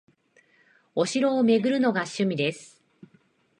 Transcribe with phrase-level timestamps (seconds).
[0.95, 2.81] お城を巡るのが趣味です